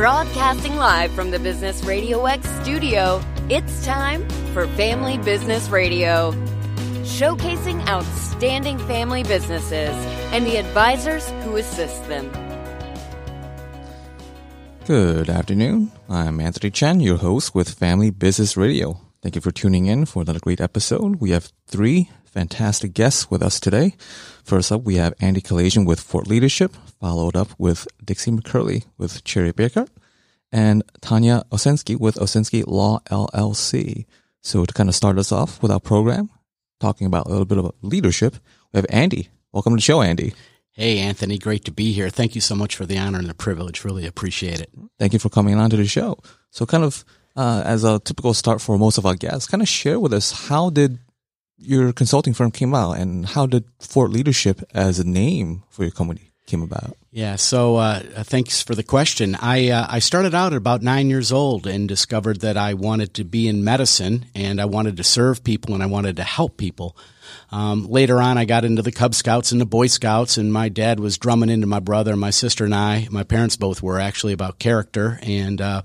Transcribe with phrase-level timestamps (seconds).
[0.00, 6.32] Broadcasting live from the Business Radio X studio, it's time for Family Business Radio.
[7.02, 9.94] Showcasing outstanding family businesses
[10.32, 12.32] and the advisors who assist them.
[14.86, 15.92] Good afternoon.
[16.08, 18.98] I'm Anthony Chen, your host with Family Business Radio.
[19.20, 21.16] Thank you for tuning in for another great episode.
[21.16, 23.94] We have three fantastic guests with us today.
[24.44, 29.24] First up, we have Andy Kalasian with Fort Leadership, followed up with Dixie McCurley with
[29.24, 29.88] Cherry Bekaert,
[30.52, 34.06] and Tanya Osensky with Osensky Law LLC.
[34.40, 36.30] So to kind of start us off with our program,
[36.78, 38.36] talking about a little bit of leadership,
[38.72, 39.28] we have Andy.
[39.52, 40.32] Welcome to the show, Andy.
[40.72, 42.08] Hey, Anthony, great to be here.
[42.08, 43.84] Thank you so much for the honor and the privilege.
[43.84, 44.70] Really appreciate it.
[44.98, 46.18] Thank you for coming on to the show.
[46.50, 47.04] So kind of
[47.36, 50.48] uh, as a typical start for most of our guests, kind of share with us
[50.48, 50.98] how did
[51.60, 55.92] your consulting firm came out and how did Fort Leadership as a name for your
[55.92, 56.96] company came about?
[57.12, 59.36] Yeah, so uh, thanks for the question.
[59.40, 63.14] I uh, I started out at about nine years old and discovered that I wanted
[63.14, 66.56] to be in medicine and I wanted to serve people and I wanted to help
[66.56, 66.96] people.
[67.52, 70.68] Um, later on, I got into the Cub Scouts and the Boy Scouts, and my
[70.68, 73.08] dad was drumming into my brother, my sister, and I.
[73.10, 75.82] My parents both were actually about character, and uh,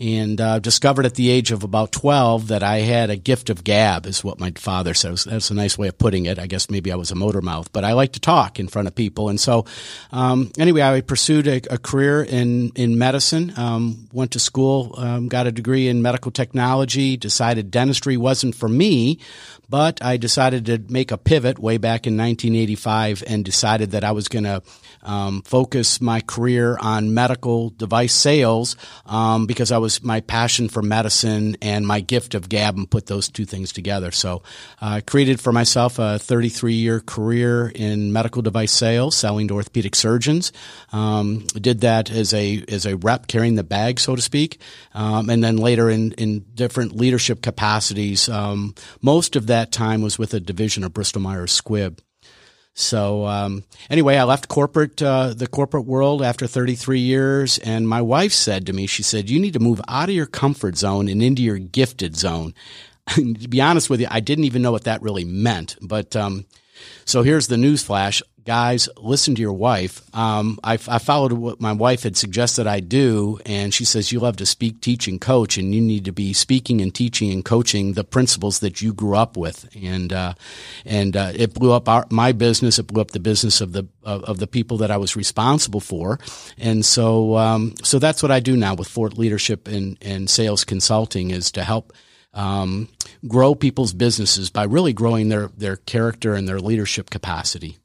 [0.00, 3.64] and uh, discovered at the age of about twelve that I had a gift of
[3.64, 5.24] gab, is what my father says.
[5.24, 6.38] That's a nice way of putting it.
[6.38, 8.88] I guess maybe I was a motor mouth, but I like to talk in front
[8.88, 9.66] of people, and so
[10.12, 13.52] um, anyway, I pursued a, a, career in in medicine.
[13.56, 17.16] Um, went to school, um, got a degree in medical technology.
[17.16, 19.18] Decided dentistry wasn't for me,
[19.68, 24.12] but I decided to make a pivot way back in 1985 and decided that I
[24.12, 24.62] was going to
[25.02, 30.82] um, focus my career on medical device sales um, because I was my passion for
[30.82, 34.10] medicine and my gift of gab and put those two things together.
[34.10, 34.42] So
[34.80, 39.54] I uh, created for myself a 33 year career in medical device sales, selling to
[39.54, 40.52] orthopedic surgeons.
[40.92, 44.60] Um, did that as a as a rep carrying the bag, so to speak,
[44.94, 48.28] um, and then later in in different leadership capacities.
[48.28, 51.98] Um, most of that time was with a division of Bristol Myers Squibb.
[52.74, 58.00] So um, anyway, I left corporate uh, the corporate world after 33 years, and my
[58.00, 61.08] wife said to me, she said, "You need to move out of your comfort zone
[61.08, 62.54] and into your gifted zone."
[63.14, 65.76] to be honest with you, I didn't even know what that really meant.
[65.82, 66.46] But um,
[67.04, 70.02] so here's the news flash: guys, listen to your wife.
[70.14, 74.20] Um, I, I, followed what my wife had suggested I do, and she says you
[74.20, 77.44] love to speak, teach, and coach, and you need to be speaking and teaching and
[77.44, 79.68] coaching the principles that you grew up with.
[79.80, 80.34] And uh,
[80.84, 82.78] and uh, it blew up our, my business.
[82.78, 85.80] It blew up the business of the of, of the people that I was responsible
[85.80, 86.18] for.
[86.58, 90.64] And so um, so that's what I do now with Fort Leadership and and Sales
[90.64, 91.92] Consulting is to help.
[92.34, 92.88] Um,
[93.28, 97.76] grow people's businesses by really growing their, their character and their leadership capacity.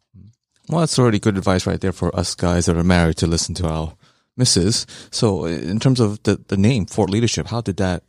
[0.69, 3.55] Well, that's already good advice right there for us guys that are married to listen
[3.55, 3.93] to our
[4.35, 4.85] misses.
[5.11, 8.03] So, in terms of the, the name Fort Leadership, how did that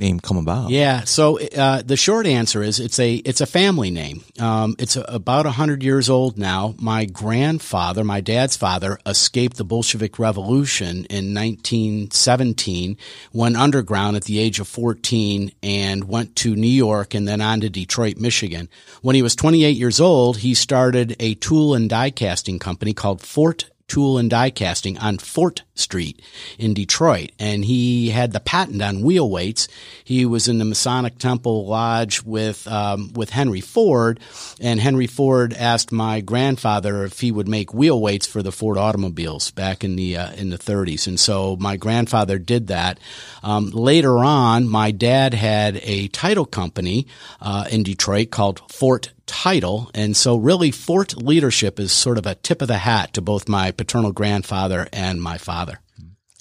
[0.00, 0.70] name come about?
[0.70, 1.04] Yeah.
[1.04, 4.24] So uh, the short answer is it's a it's a family name.
[4.38, 6.74] Um, it's a, about hundred years old now.
[6.78, 12.96] My grandfather, my dad's father, escaped the Bolshevik Revolution in 1917,
[13.32, 17.60] went underground at the age of 14, and went to New York and then on
[17.60, 18.68] to Detroit, Michigan.
[19.02, 23.20] When he was 28 years old, he started a tool and die casting company called
[23.20, 26.22] Fort tool and die casting on Fort Street
[26.58, 27.32] in Detroit.
[27.38, 29.68] And he had the patent on wheel weights.
[30.04, 34.20] He was in the Masonic Temple Lodge with, um, with Henry Ford.
[34.60, 38.78] And Henry Ford asked my grandfather if he would make wheel weights for the Ford
[38.78, 41.06] automobiles back in the, uh, in the 30s.
[41.06, 42.98] And so my grandfather did that.
[43.42, 47.06] Um, later on, my dad had a title company,
[47.40, 49.90] uh, in Detroit called Fort title.
[49.94, 53.48] And so really Fort leadership is sort of a tip of the hat to both
[53.48, 55.78] my paternal grandfather and my father.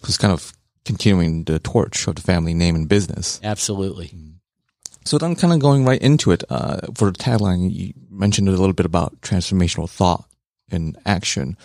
[0.03, 0.51] It's kind of
[0.85, 3.39] continuing the torch of the family name and business.
[3.43, 4.11] Absolutely.
[5.05, 8.51] So then kind of going right into it, uh, for the tagline, you mentioned a
[8.51, 10.25] little bit about transformational thought
[10.71, 11.57] and action.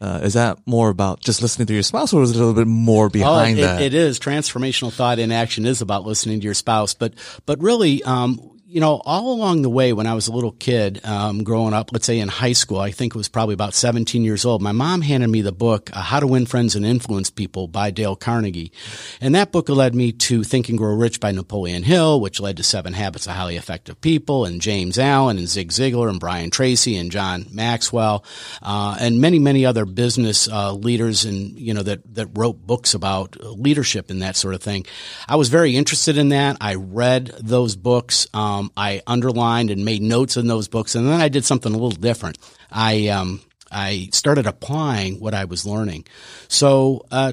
[0.00, 2.54] Uh, is that more about just listening to your spouse or is it a little
[2.54, 3.82] bit more behind oh, it, that?
[3.82, 4.18] It is.
[4.18, 7.14] Transformational thought in action is about listening to your spouse, but,
[7.46, 11.04] but really, um, you know, all along the way when I was a little kid,
[11.04, 14.24] um, growing up, let's say in high school, I think it was probably about 17
[14.24, 17.28] years old, my mom handed me the book, uh, How to Win Friends and Influence
[17.28, 18.72] People by Dale Carnegie.
[19.20, 22.56] And that book led me to Think and Grow Rich by Napoleon Hill, which led
[22.56, 26.48] to Seven Habits of Highly Effective People and James Allen and Zig Ziglar and Brian
[26.48, 28.24] Tracy and John Maxwell,
[28.62, 32.94] uh, and many, many other business, uh, leaders and, you know, that, that wrote books
[32.94, 34.86] about leadership and that sort of thing.
[35.28, 36.56] I was very interested in that.
[36.58, 38.26] I read those books.
[38.32, 41.72] Um, um, I underlined and made notes in those books, and then I did something
[41.72, 42.38] a little different.
[42.70, 46.06] I um, I started applying what I was learning.
[46.48, 47.32] So uh,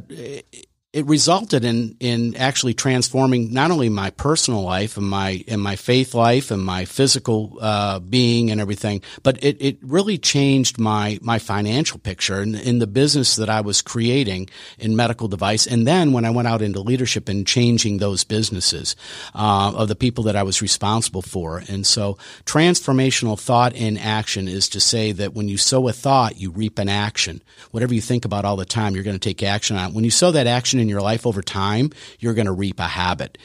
[0.92, 5.76] it resulted in in actually transforming not only my personal life and my and my
[5.76, 11.20] faith life and my physical uh, being and everything, but it, it really changed my
[11.22, 14.50] my financial picture in, in the business that I was creating
[14.80, 15.68] in medical device.
[15.68, 18.96] And then when I went out into leadership and changing those businesses
[19.36, 24.48] uh, of the people that I was responsible for, and so transformational thought in action
[24.48, 27.44] is to say that when you sow a thought, you reap an action.
[27.70, 29.94] Whatever you think about all the time, you're going to take action on.
[29.94, 32.88] When you sow that action in your life over time, you're going to reap a
[32.88, 33.38] habit.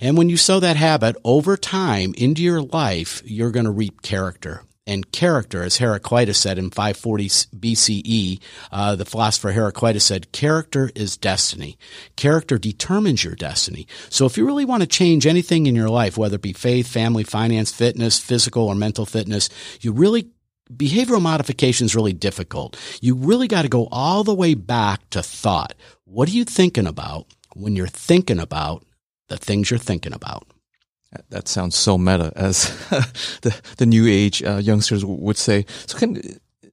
[0.00, 4.02] And when you sow that habit over time into your life, you're going to reap
[4.02, 4.62] character.
[4.86, 8.40] And character, as Heraclitus said in 540 BCE,
[8.72, 11.78] uh, the philosopher Heraclitus said, character is destiny.
[12.16, 13.86] Character determines your destiny.
[14.08, 16.88] So if you really want to change anything in your life, whether it be faith,
[16.88, 19.48] family, finance, fitness, physical or mental fitness,
[19.80, 20.30] you really
[20.74, 22.78] behavioral modification is really difficult.
[23.00, 25.74] You really got to go all the way back to thought.
[26.12, 28.84] What are you thinking about when you're thinking about
[29.28, 30.44] the things you're thinking about?
[31.28, 32.64] That sounds so meta, as
[33.42, 35.66] the the new age uh, youngsters would say.
[35.86, 36.20] So, can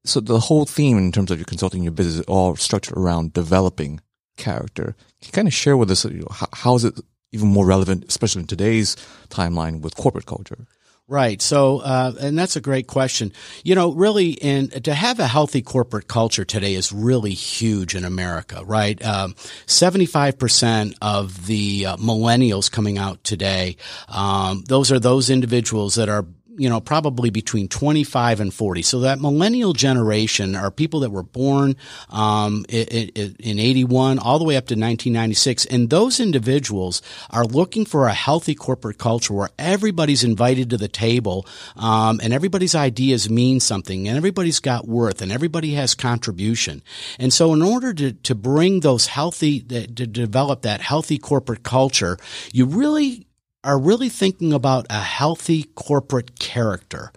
[0.04, 3.34] so the whole theme in terms of your consulting, your business, is all structured around
[3.34, 4.00] developing
[4.38, 4.96] character.
[5.22, 7.00] Can you kind of share with us you know, how, how is it
[7.32, 8.96] even more relevant, especially in today's
[9.30, 10.66] timeline with corporate culture?
[11.10, 11.42] Right.
[11.42, 13.32] So, uh, and that's a great question.
[13.64, 18.04] You know, really, and to have a healthy corporate culture today is really huge in
[18.04, 19.02] America, right?
[19.06, 19.34] Um,
[19.68, 23.78] 75% of the uh, millennials coming out today,
[24.10, 26.26] um, those are those individuals that are
[26.58, 28.82] you know, probably between 25 and 40.
[28.82, 31.76] So that millennial generation are people that were born
[32.10, 33.10] um, in,
[33.40, 35.66] in 81 all the way up to 1996.
[35.66, 40.88] And those individuals are looking for a healthy corporate culture where everybody's invited to the
[40.88, 41.46] table
[41.76, 46.82] um, and everybody's ideas mean something and everybody's got worth and everybody has contribution.
[47.20, 52.18] And so in order to, to bring those healthy, to develop that healthy corporate culture,
[52.52, 53.27] you really
[53.68, 57.12] are really thinking about a healthy corporate character.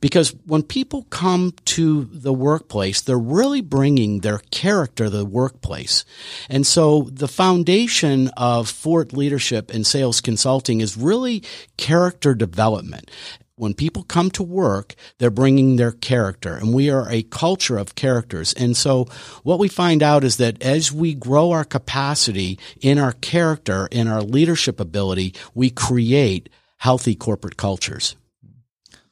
[0.00, 6.04] Because when people come to the workplace, they're really bringing their character to the workplace.
[6.48, 11.42] And so the foundation of Fort Leadership and Sales Consulting is really
[11.76, 13.10] character development
[13.56, 17.94] when people come to work, they're bringing their character and we are a culture of
[17.94, 18.52] characters.
[18.52, 19.06] And so
[19.42, 24.08] what we find out is that as we grow our capacity in our character, in
[24.08, 26.48] our leadership ability, we create
[26.78, 28.14] healthy corporate cultures.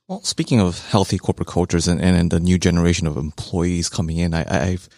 [0.06, 4.19] Well, speaking of healthy corporate cultures and, and, and the new generation of employees coming
[4.19, 4.88] in, I, I've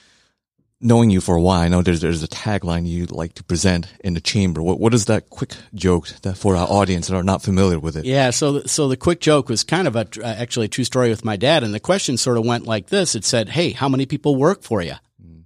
[0.81, 3.89] knowing you for a while, I know there's there's a tagline you like to present
[4.01, 4.63] in the chamber.
[4.63, 7.97] What what is that quick joke that for our audience that are not familiar with
[7.97, 8.05] it?
[8.05, 11.09] Yeah, so so the quick joke was kind of a uh, actually a true story
[11.09, 13.89] with my dad, and the question sort of went like this: It said, "Hey, how
[13.89, 15.45] many people work for you?" Mm.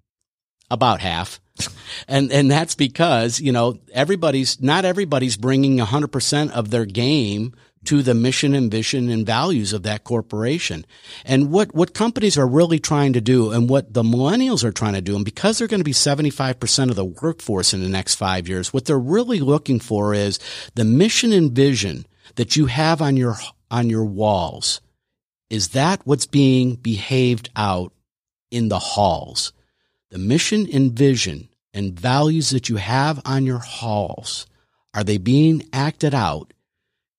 [0.70, 1.40] About half.
[2.08, 7.54] and and that's because you know everybody's not everybody's bringing 100% of their game
[7.84, 10.84] to the mission and vision and values of that corporation.
[11.24, 14.92] And what, what companies are really trying to do and what the millennials are trying
[14.94, 18.16] to do, and because they're going to be 75% of the workforce in the next
[18.16, 20.38] five years, what they're really looking for is
[20.74, 23.36] the mission and vision that you have on your,
[23.70, 24.80] on your walls.
[25.48, 27.92] Is that what's being behaved out
[28.50, 29.52] in the halls?
[30.10, 34.46] The mission and vision and values that you have on your halls,
[34.92, 36.52] are they being acted out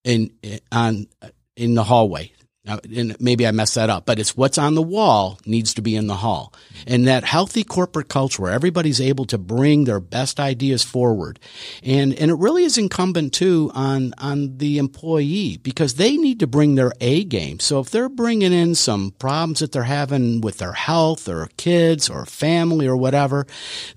[0.04, 0.32] in
[0.72, 1.08] on
[1.56, 2.32] in the hallway.
[2.64, 5.82] Now, and maybe I messed that up, but it's what's on the wall needs to
[5.82, 6.54] be in the hall.
[6.86, 11.40] And that healthy corporate culture where everybody's able to bring their best ideas forward.
[11.82, 16.48] And, and it really is incumbent too on, on the employee because they need to
[16.48, 17.60] bring their A game.
[17.60, 22.12] So if they're bringing in some problems that they're having with their health or kids
[22.12, 23.48] or family or whatever,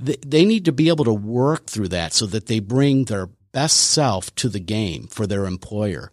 [0.01, 3.29] they, they need to be able to work through that so that they bring their
[3.55, 6.13] best self to the game for their employer.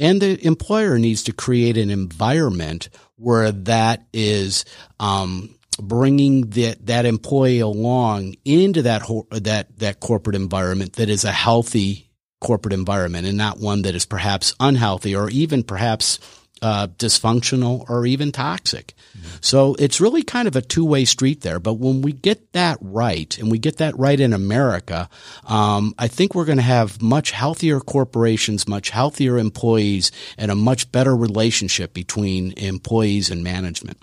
[0.00, 4.64] And the employer needs to create an environment where that is
[4.98, 11.32] um, bringing that that employee along into that that that corporate environment that is a
[11.32, 16.18] healthy corporate environment and not one that is perhaps unhealthy or even perhaps
[16.62, 18.94] uh, dysfunctional or even toxic.
[19.16, 19.36] Mm-hmm.
[19.40, 21.58] So it's really kind of a two way street there.
[21.58, 25.08] But when we get that right, and we get that right in America,
[25.46, 30.54] um, I think we're going to have much healthier corporations, much healthier employees, and a
[30.54, 33.98] much better relationship between employees and management.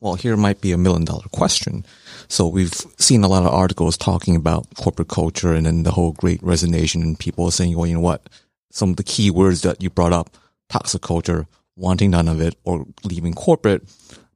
[0.00, 1.84] Well, here might be a million dollar question.
[2.28, 6.12] So we've seen a lot of articles talking about corporate culture and then the whole
[6.12, 8.28] great resignation and people saying, well, you know what?
[8.70, 10.36] Some of the key words that you brought up
[10.68, 11.46] toxic culture,
[11.76, 13.82] wanting none of it, or leaving corporate,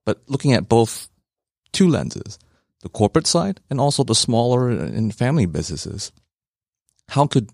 [0.04, 1.08] but looking at both
[1.72, 2.38] two lenses.
[2.82, 6.12] the corporate side and also the smaller and family businesses.
[7.08, 7.50] How could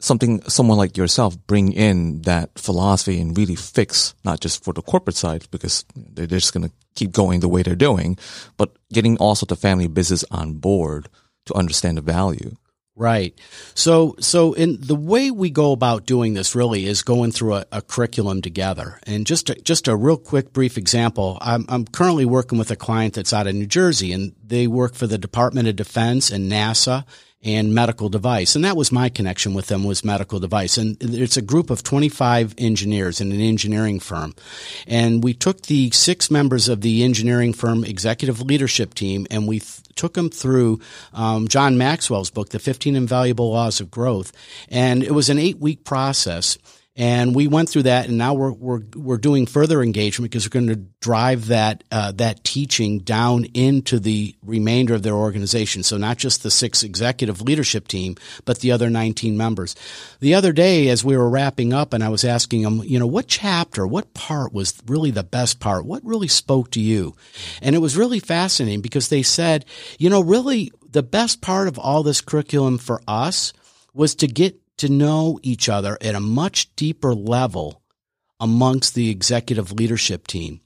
[0.00, 4.82] something, someone like yourself bring in that philosophy and really fix not just for the
[4.82, 8.16] corporate side because they're just going to keep going the way they're doing,
[8.56, 11.08] but getting also the family business on board
[11.46, 12.56] to understand the value?
[12.96, 13.36] Right.
[13.74, 17.66] So, so in the way we go about doing this really is going through a,
[17.72, 19.00] a curriculum together.
[19.04, 21.38] And just a, just a real quick, brief example.
[21.40, 24.94] I'm, I'm currently working with a client that's out of New Jersey and they work
[24.94, 27.04] for the Department of Defense and NASA
[27.44, 28.56] and medical device.
[28.56, 30.78] And that was my connection with them was medical device.
[30.78, 34.34] And it's a group of 25 engineers in an engineering firm.
[34.86, 39.60] And we took the six members of the engineering firm executive leadership team and we
[39.60, 40.80] th- took him through
[41.12, 44.32] um, John Maxwell's book, The 15 Invaluable Laws of Growth.
[44.68, 46.58] And it was an eight week process.
[46.96, 50.60] And we went through that, and now we're we're we're doing further engagement because we're
[50.60, 55.82] going to drive that uh, that teaching down into the remainder of their organization.
[55.82, 59.74] So not just the six executive leadership team, but the other 19 members.
[60.20, 63.08] The other day, as we were wrapping up, and I was asking them, you know,
[63.08, 65.84] what chapter, what part was really the best part?
[65.84, 67.16] What really spoke to you?
[67.60, 69.64] And it was really fascinating because they said,
[69.98, 73.52] you know, really the best part of all this curriculum for us
[73.94, 77.82] was to get to know each other at a much deeper level
[78.40, 80.60] amongst the executive leadership team.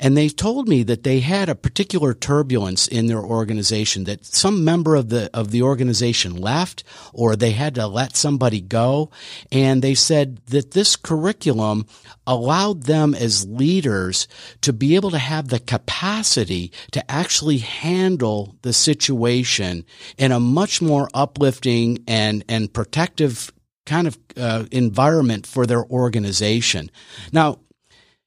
[0.00, 4.64] And they told me that they had a particular turbulence in their organization that some
[4.64, 9.10] member of the of the organization left or they had to let somebody go
[9.50, 11.86] and they said that this curriculum
[12.26, 14.28] allowed them as leaders
[14.60, 19.84] to be able to have the capacity to actually handle the situation
[20.18, 23.52] in a much more uplifting and and protective
[23.86, 26.90] kind of uh, environment for their organization.
[27.32, 27.58] Now,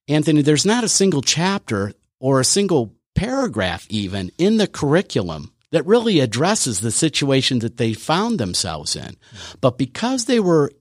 [0.07, 5.85] Anthony, there's not a single chapter or a single paragraph even in the curriculum that
[5.85, 9.15] really addresses the situation that they found themselves in.
[9.61, 10.71] But because they were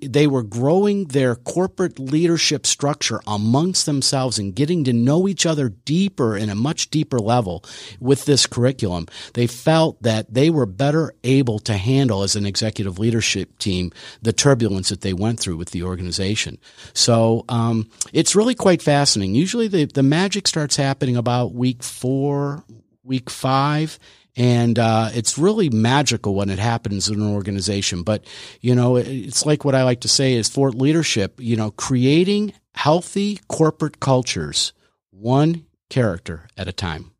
[0.00, 5.70] they were growing their corporate leadership structure amongst themselves and getting to know each other
[5.70, 7.64] deeper in a much deeper level
[7.98, 9.06] with this curriculum.
[9.34, 14.32] They felt that they were better able to handle as an executive leadership team the
[14.32, 16.58] turbulence that they went through with the organization.
[16.92, 19.34] So um, it's really quite fascinating.
[19.34, 22.64] Usually the, the magic starts happening about week four,
[23.02, 23.98] week five
[24.36, 28.02] and uh, it's really magical when it happens in an organization.
[28.02, 28.24] But
[28.60, 31.34] you know, it's like what I like to say is for leadership.
[31.38, 34.72] You know, creating healthy corporate cultures,
[35.10, 37.12] one character at a time.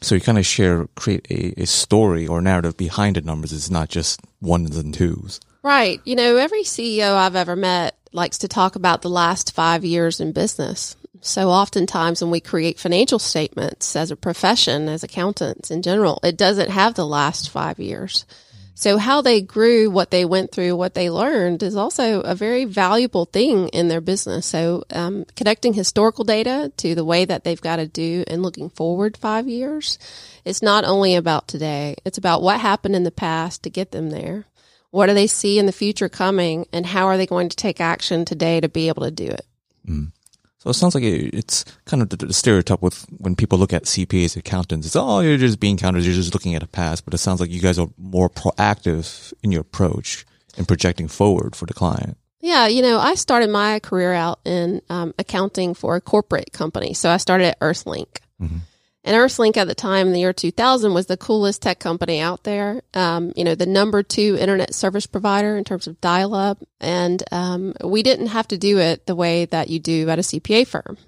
[0.00, 3.52] So you kind of share, create a, a story or narrative behind the numbers.
[3.52, 5.40] It's not just ones and twos.
[5.62, 6.00] Right.
[6.04, 10.20] You know, every CEO I've ever met likes to talk about the last five years
[10.20, 10.96] in business.
[11.20, 16.36] So oftentimes when we create financial statements as a profession, as accountants in general, it
[16.36, 18.24] doesn't have the last five years.
[18.78, 22.64] So how they grew, what they went through, what they learned is also a very
[22.64, 24.46] valuable thing in their business.
[24.46, 28.70] So um, connecting historical data to the way that they've got to do and looking
[28.70, 29.98] forward five years,
[30.44, 31.96] it's not only about today.
[32.04, 34.44] It's about what happened in the past to get them there.
[34.92, 37.80] What do they see in the future coming, and how are they going to take
[37.80, 39.44] action today to be able to do it?
[39.88, 40.12] Mm.
[40.58, 44.36] So it sounds like it's kind of the stereotype with when people look at CPAs,
[44.36, 44.86] accountants.
[44.86, 47.04] It's oh, you're just being accountants, you're just looking at a past.
[47.04, 51.54] But it sounds like you guys are more proactive in your approach and projecting forward
[51.54, 52.16] for the client.
[52.40, 56.94] Yeah, you know, I started my career out in um, accounting for a corporate company.
[56.94, 58.18] So I started at Earthlink.
[58.40, 58.58] Mm-hmm.
[59.08, 62.44] And Earthlink at the time in the year 2000 was the coolest tech company out
[62.44, 62.82] there.
[62.92, 66.62] Um, you know, the number two internet service provider in terms of dial up.
[66.78, 70.22] And um, we didn't have to do it the way that you do at a
[70.22, 70.98] CPA firm.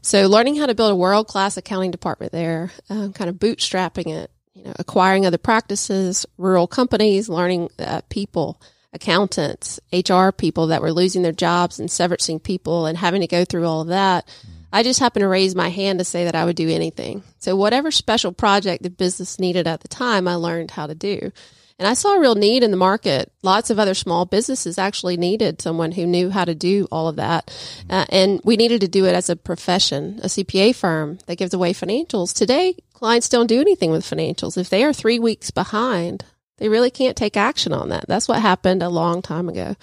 [0.00, 4.06] So learning how to build a world class accounting department there, uh, kind of bootstrapping
[4.06, 8.58] it, you know, acquiring other practices, rural companies, learning uh, people,
[8.94, 13.44] accountants, HR people that were losing their jobs and severacing people and having to go
[13.44, 14.26] through all of that.
[14.72, 17.22] Mm-hmm I just happened to raise my hand to say that I would do anything.
[17.38, 21.30] So whatever special project the business needed at the time, I learned how to do.
[21.78, 23.32] And I saw a real need in the market.
[23.42, 27.16] Lots of other small businesses actually needed someone who knew how to do all of
[27.16, 27.52] that.
[27.90, 31.54] Uh, and we needed to do it as a profession, a CPA firm that gives
[31.54, 32.34] away financials.
[32.34, 34.56] Today, clients don't do anything with financials.
[34.56, 36.24] If they are three weeks behind,
[36.58, 38.06] they really can't take action on that.
[38.06, 39.74] That's what happened a long time ago.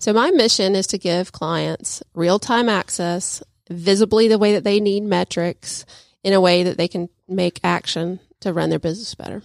[0.00, 4.80] So my mission is to give clients real time access visibly the way that they
[4.80, 5.84] need metrics
[6.22, 9.42] in a way that they can make action to run their business better.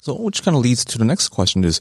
[0.00, 1.80] So, which kind of leads to the next question is,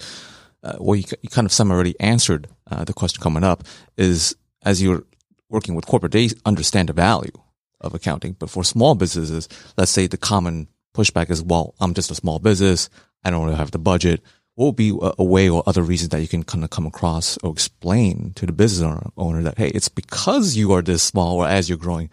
[0.63, 3.63] uh, well, you, you kind of some already answered uh, the question coming up
[3.97, 5.03] is as you're
[5.49, 7.31] working with corporate, they understand the value
[7.79, 8.35] of accounting.
[8.37, 12.39] But for small businesses, let's say the common pushback is, well, I'm just a small
[12.39, 12.89] business.
[13.23, 14.21] I don't really have the budget
[14.55, 16.85] what would be a, a, way or other reasons that you can kind of come
[16.85, 21.03] across or explain to the business owner, owner that, hey, it's because you are this
[21.03, 22.09] small or as you're growing,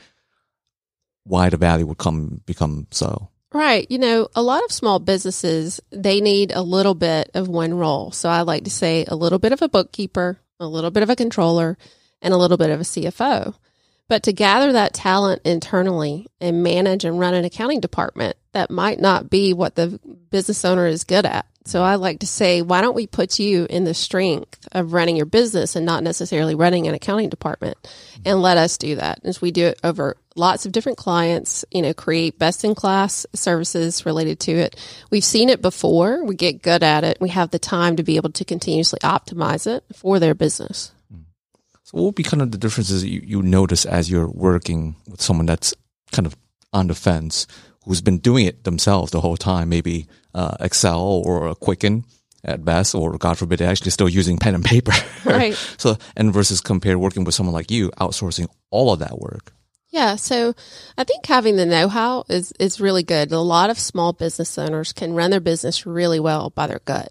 [1.24, 3.28] why the value would come become so?
[3.52, 3.90] Right.
[3.90, 8.10] You know, a lot of small businesses, they need a little bit of one role.
[8.12, 11.10] So I like to say a little bit of a bookkeeper, a little bit of
[11.10, 11.78] a controller,
[12.20, 13.54] and a little bit of a CFO.
[14.08, 19.00] But to gather that talent internally and manage and run an accounting department, that might
[19.00, 21.46] not be what the business owner is good at.
[21.64, 25.16] So I like to say, why don't we put you in the strength of running
[25.16, 27.76] your business and not necessarily running an accounting department
[28.24, 31.82] and let us do that as we do it over lots of different clients, you
[31.82, 34.76] know, create best in class services related to it.
[35.10, 36.24] We've seen it before.
[36.24, 37.18] We get good at it.
[37.20, 40.92] We have the time to be able to continuously optimize it for their business.
[41.84, 45.20] So what would be kind of the differences you, you notice as you're working with
[45.20, 45.74] someone that's
[46.12, 46.34] kind of
[46.72, 47.46] on the fence,
[47.88, 52.04] who's been doing it themselves the whole time, maybe uh, Excel or Quicken
[52.44, 54.92] at best, or God forbid, they're actually still using pen and paper.
[55.24, 55.54] Right.
[55.76, 59.52] so, and versus compare working with someone like you, outsourcing all of that work.
[59.90, 60.54] Yeah, so
[60.96, 63.32] I think having the know-how is is really good.
[63.32, 67.10] A lot of small business owners can run their business really well by their gut.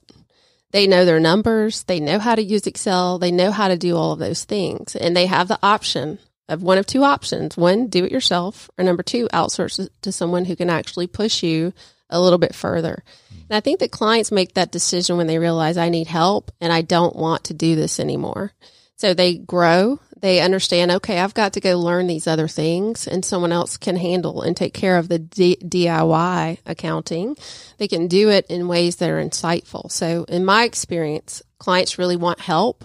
[0.72, 3.96] They know their numbers, they know how to use Excel, they know how to do
[3.96, 7.88] all of those things, and they have the option of one of two options: one,
[7.88, 11.74] do it yourself, or number two, outsource to someone who can actually push you
[12.10, 13.04] a little bit further.
[13.50, 16.72] And I think that clients make that decision when they realize I need help and
[16.72, 18.54] I don't want to do this anymore.
[18.96, 23.24] So they grow, they understand, okay, I've got to go learn these other things and
[23.24, 27.38] someone else can handle and take care of the D- DIY accounting.
[27.78, 29.92] They can do it in ways that are insightful.
[29.92, 32.84] So in my experience, clients really want help.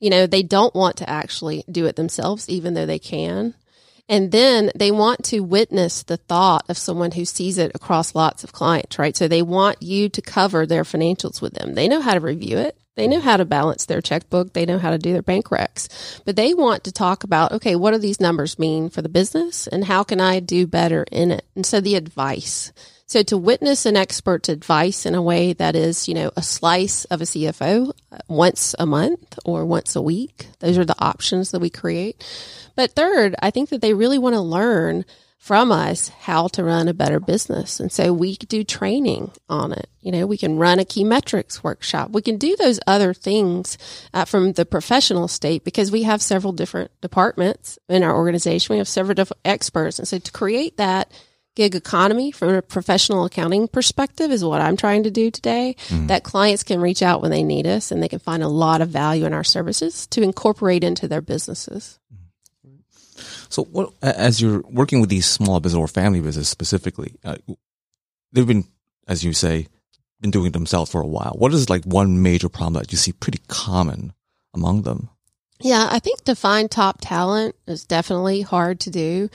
[0.00, 3.54] You know, they don't want to actually do it themselves, even though they can.
[4.08, 8.42] And then they want to witness the thought of someone who sees it across lots
[8.42, 9.16] of clients, right?
[9.16, 11.74] So they want you to cover their financials with them.
[11.74, 12.76] They know how to review it.
[12.96, 14.54] They know how to balance their checkbook.
[14.54, 17.76] They know how to do their bank recs, but they want to talk about, okay,
[17.76, 21.30] what do these numbers mean for the business and how can I do better in
[21.30, 21.44] it?
[21.54, 22.72] And so the advice.
[23.08, 27.06] So to witness an expert's advice in a way that is, you know, a slice
[27.06, 27.90] of a CFO
[28.28, 32.22] once a month or once a week, those are the options that we create.
[32.76, 35.06] But third, I think that they really want to learn
[35.38, 37.80] from us how to run a better business.
[37.80, 39.88] And so we do training on it.
[40.02, 42.10] You know, we can run a key metrics workshop.
[42.10, 43.78] We can do those other things
[44.12, 48.74] uh, from the professional state because we have several different departments in our organization.
[48.74, 49.98] We have several different experts.
[49.98, 51.10] And so to create that
[51.58, 55.74] gig economy from a professional accounting perspective is what I'm trying to do today.
[55.88, 56.06] Mm.
[56.06, 58.80] That clients can reach out when they need us and they can find a lot
[58.80, 61.98] of value in our services to incorporate into their businesses.
[63.48, 67.38] So, what as you're working with these small business or family business specifically, uh,
[68.32, 68.64] they've been,
[69.08, 69.66] as you say,
[70.20, 71.34] been doing it themselves for a while.
[71.36, 74.12] What is like one major problem that you see pretty common
[74.54, 75.10] among them?
[75.60, 79.28] Yeah, I think to find top talent is definitely hard to do.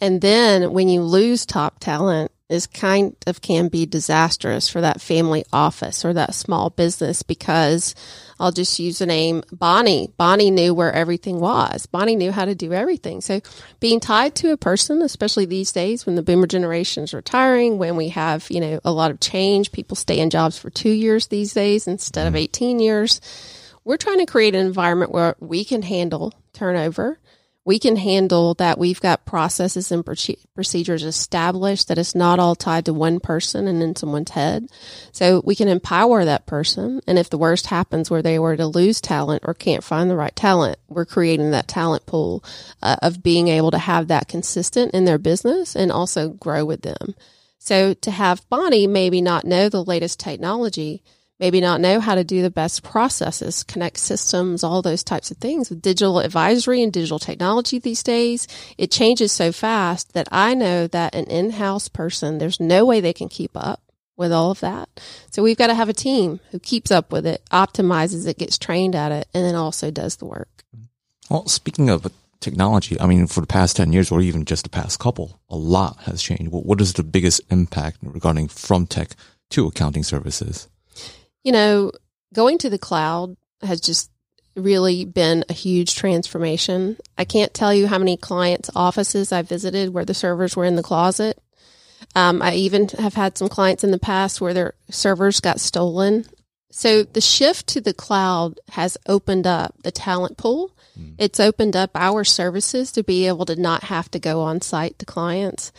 [0.00, 5.00] And then when you lose top talent is kind of can be disastrous for that
[5.00, 7.94] family office or that small business because
[8.38, 10.12] I'll just use the name Bonnie.
[10.16, 11.86] Bonnie knew where everything was.
[11.86, 13.20] Bonnie knew how to do everything.
[13.20, 13.40] So
[13.80, 17.96] being tied to a person, especially these days when the boomer generation is retiring, when
[17.96, 21.26] we have, you know, a lot of change, people stay in jobs for two years
[21.26, 22.44] these days instead of mm-hmm.
[22.44, 23.20] 18 years.
[23.86, 27.18] We're trying to create an environment where we can handle turnover
[27.66, 30.06] we can handle that we've got processes and
[30.54, 34.68] procedures established that it's not all tied to one person and in someone's head.
[35.10, 37.00] So we can empower that person.
[37.08, 40.14] And if the worst happens where they were to lose talent or can't find the
[40.14, 42.44] right talent, we're creating that talent pool
[42.84, 46.82] uh, of being able to have that consistent in their business and also grow with
[46.82, 47.16] them.
[47.58, 51.02] So to have Bonnie maybe not know the latest technology,
[51.38, 55.36] maybe not know how to do the best processes, connect systems, all those types of
[55.36, 55.70] things.
[55.70, 58.46] With digital advisory and digital technology these days,
[58.78, 63.12] it changes so fast that I know that an in-house person, there's no way they
[63.12, 63.82] can keep up
[64.16, 64.88] with all of that.
[65.30, 68.56] So we've got to have a team who keeps up with it, optimizes it, gets
[68.56, 70.64] trained at it, and then also does the work.
[71.28, 74.70] Well, speaking of technology, I mean, for the past 10 years or even just the
[74.70, 76.50] past couple, a lot has changed.
[76.50, 79.10] What is the biggest impact regarding from tech
[79.50, 80.68] to accounting services?
[81.46, 81.92] You know,
[82.34, 84.10] going to the cloud has just
[84.56, 86.96] really been a huge transformation.
[87.16, 90.74] I can't tell you how many clients' offices I visited where the servers were in
[90.74, 91.40] the closet.
[92.16, 96.24] Um, I even have had some clients in the past where their servers got stolen.
[96.72, 100.72] So the shift to the cloud has opened up the talent pool.
[100.98, 101.14] Mm.
[101.16, 104.98] It's opened up our services to be able to not have to go on site
[104.98, 105.70] to clients.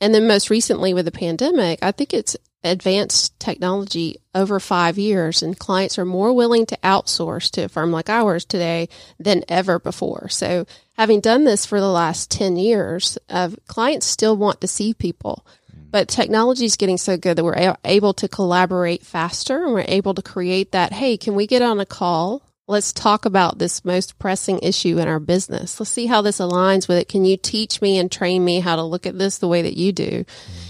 [0.00, 5.42] And then most recently with the pandemic, I think it's advanced technology over five years
[5.42, 9.78] and clients are more willing to outsource to a firm like ours today than ever
[9.78, 10.28] before.
[10.28, 14.92] So having done this for the last 10 years, uh, clients still want to see
[14.94, 15.46] people.
[15.90, 20.14] But technology is getting so good that we're able to collaborate faster and we're able
[20.14, 24.18] to create that, hey, can we get on a call Let's talk about this most
[24.18, 25.78] pressing issue in our business.
[25.78, 27.08] Let's see how this aligns with it.
[27.08, 29.76] Can you teach me and train me how to look at this the way that
[29.76, 30.24] you do?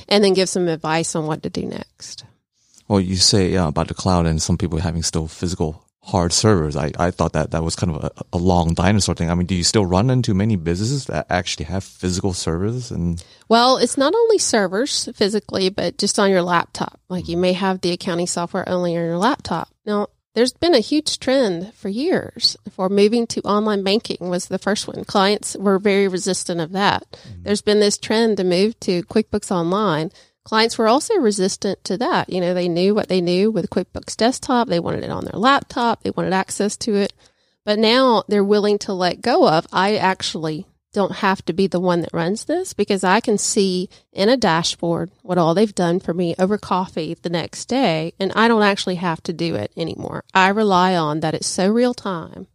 [0.06, 2.24] And then give some advice on what to do next.
[2.86, 6.76] Well, you say uh, about the cloud and some people having still physical hard servers.
[6.76, 9.28] I, I thought that that was kind of a, a, long dinosaur thing.
[9.28, 12.92] I mean, do you still run into many businesses that actually have physical servers?
[12.92, 17.00] And well, it's not only servers physically, but just on your laptop.
[17.08, 19.68] Like you may have the accounting software only on your laptop.
[19.84, 24.58] Now, there's been a huge trend for years for moving to online banking was the
[24.58, 25.02] first one.
[25.06, 27.10] Clients were very resistant of that.
[27.10, 27.42] Mm-hmm.
[27.44, 30.12] There's been this trend to move to QuickBooks Online.
[30.44, 32.28] Clients were also resistant to that.
[32.28, 34.68] You know, they knew what they knew with QuickBooks Desktop.
[34.68, 36.02] They wanted it on their laptop.
[36.02, 37.14] They wanted access to it.
[37.64, 39.66] But now they're willing to let go of.
[39.72, 43.90] I actually don't have to be the one that runs this because I can see
[44.14, 48.14] in a dashboard what all they've done for me over coffee the next day.
[48.18, 50.24] And I don't actually have to do it anymore.
[50.32, 52.46] I rely on that it's so real time,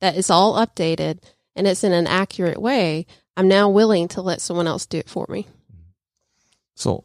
[0.00, 1.18] that it's all updated
[1.54, 3.04] and it's in an accurate way.
[3.36, 5.46] I'm now willing to let someone else do it for me.
[6.74, 7.04] So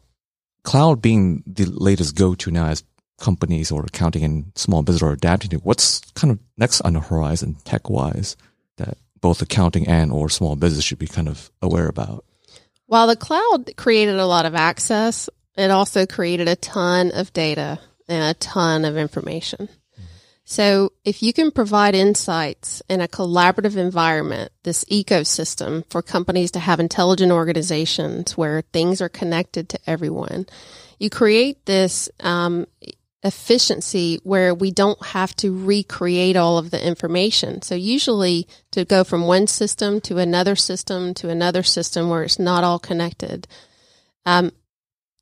[0.62, 2.82] cloud being the latest go to now as
[3.18, 7.00] companies or accounting and small business are adapting to, what's kind of next on the
[7.00, 8.38] horizon tech wise
[9.20, 12.24] both accounting and or small business should be kind of aware about?
[12.86, 17.80] While the cloud created a lot of access, it also created a ton of data
[18.08, 19.68] and a ton of information.
[20.50, 26.58] So if you can provide insights in a collaborative environment, this ecosystem for companies to
[26.58, 30.46] have intelligent organizations where things are connected to everyone,
[30.98, 32.66] you create this um,
[33.22, 37.62] efficiency where we don't have to recreate all of the information.
[37.62, 42.38] So usually to go from one system to another system to another system where it's
[42.38, 43.48] not all connected.
[44.24, 44.52] Um,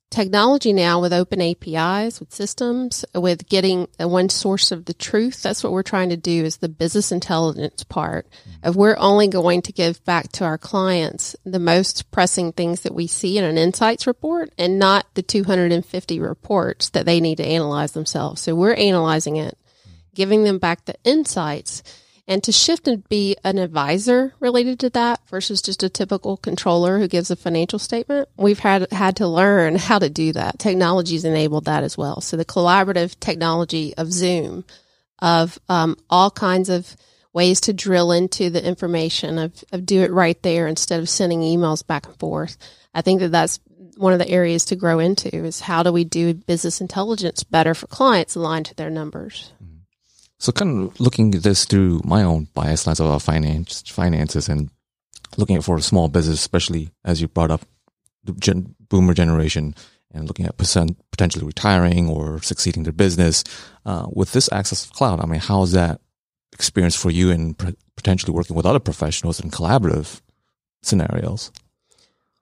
[0.09, 5.43] technology now with open APIs, with systems, with getting one source of the truth.
[5.43, 8.67] That's what we're trying to do is the business intelligence part mm-hmm.
[8.67, 12.95] of we're only going to give back to our clients the most pressing things that
[12.95, 17.45] we see in an insights report and not the 250 reports that they need to
[17.45, 18.41] analyze themselves.
[18.41, 19.97] So we're analyzing it, mm-hmm.
[20.15, 21.83] giving them back the insights
[22.27, 26.99] and to shift and be an advisor related to that versus just a typical controller
[26.99, 30.59] who gives a financial statement, we've had had to learn how to do that.
[30.59, 32.19] Technology's enabled that as well.
[32.19, 34.65] So the collaborative technology of Zoom,
[35.19, 36.95] of um, all kinds of
[37.33, 41.41] ways to drill into the information of, of do it right there instead of sending
[41.41, 42.57] emails back and forth.
[42.93, 43.59] I think that that's
[43.95, 47.73] one of the areas to grow into is how do we do business intelligence better
[47.73, 49.53] for clients aligned to their numbers.
[50.39, 54.69] So, kind of looking at this through my own bias lens of finance, finances, and
[55.35, 57.61] looking at for a small business, especially as you brought up
[58.23, 59.73] the gen, boomer generation,
[60.13, 63.43] and looking at percent, potentially retiring or succeeding their business
[63.85, 65.19] uh, with this access to cloud.
[65.19, 66.01] I mean, how is that
[66.53, 67.55] experience for you in
[67.95, 70.21] potentially working with other professionals in collaborative
[70.83, 71.51] scenarios?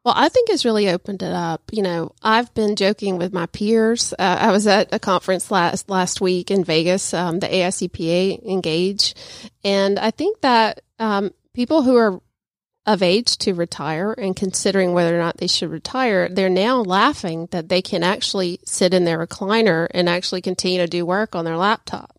[0.05, 1.63] Well, I think it's really opened it up.
[1.71, 4.13] You know, I've been joking with my peers.
[4.13, 9.15] Uh, I was at a conference last last week in Vegas, um, the AICPA Engage,
[9.63, 12.21] and I think that um, people who are
[12.85, 17.47] of age to retire and considering whether or not they should retire, they're now laughing
[17.49, 21.45] that they can actually sit in their recliner and actually continue to do work on
[21.45, 22.15] their laptop.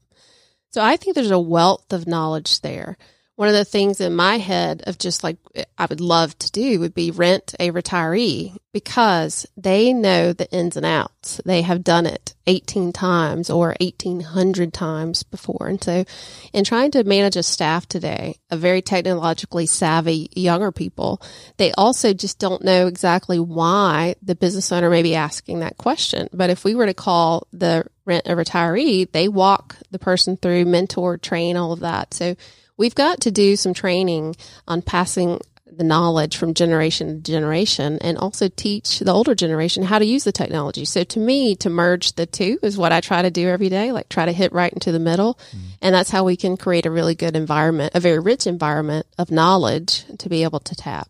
[0.70, 2.98] So I think there's a wealth of knowledge there
[3.36, 5.36] one of the things in my head of just like
[5.76, 10.76] I would love to do would be rent a retiree because they know the ins
[10.76, 11.40] and outs.
[11.44, 15.66] They have done it 18 times or 1800 times before.
[15.68, 16.06] And so
[16.54, 21.20] in trying to manage a staff today, a very technologically savvy younger people,
[21.58, 26.28] they also just don't know exactly why the business owner may be asking that question.
[26.32, 30.64] But if we were to call the rent a retiree, they walk the person through,
[30.64, 32.14] mentor, train, all of that.
[32.14, 32.36] So
[32.76, 34.36] we've got to do some training
[34.66, 35.40] on passing
[35.76, 40.24] the knowledge from generation to generation and also teach the older generation how to use
[40.24, 40.84] the technology.
[40.84, 43.92] So to me, to merge the two is what I try to do every day,
[43.92, 45.34] like try to hit right into the middle.
[45.34, 45.66] Mm-hmm.
[45.82, 49.30] And that's how we can create a really good environment, a very rich environment of
[49.30, 51.08] knowledge to be able to tap.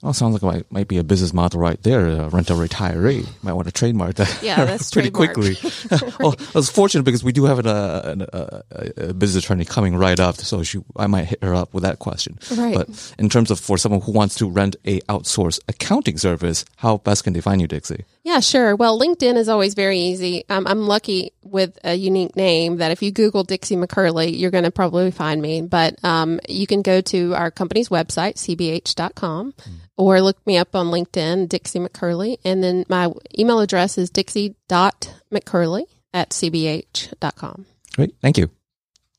[0.00, 2.06] Oh, sounds like it might, might be a business model right there.
[2.06, 4.42] A rental retiree might want to trademark that.
[4.42, 5.56] Yeah, that's pretty quickly.
[5.90, 6.18] right.
[6.20, 9.96] well, I was fortunate because we do have an, uh, a, a, business attorney coming
[9.96, 12.38] right up, so she, I might hit her up with that question.
[12.56, 12.74] Right.
[12.74, 16.98] But in terms of for someone who wants to rent a outsourced accounting service, how
[16.98, 18.04] best can they find you, Dixie?
[18.28, 18.76] Yeah, sure.
[18.76, 20.44] Well, LinkedIn is always very easy.
[20.50, 24.64] Um, I'm lucky with a unique name that if you Google Dixie McCurley, you're going
[24.64, 25.62] to probably find me.
[25.62, 29.52] But um, you can go to our company's website, cbh.com.
[29.52, 32.38] Mm or look me up on LinkedIn, Dixie McCurley.
[32.44, 37.66] And then my email address is dixie.mccurley at cbh.com.
[37.96, 38.14] Great.
[38.22, 38.48] Thank you.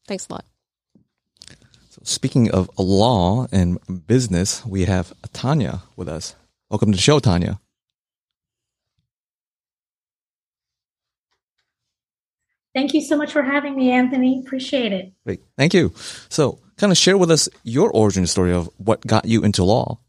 [0.07, 0.45] Thanks a lot.
[1.89, 6.35] So speaking of law and business, we have Tanya with us.
[6.69, 7.59] Welcome to the show, Tanya.
[12.79, 14.39] Thank you so much for having me, Anthony.
[14.39, 15.11] Appreciate it.
[15.25, 15.41] Great.
[15.57, 15.91] Thank you.
[16.29, 19.99] So, kind of share with us your origin story of what got you into law.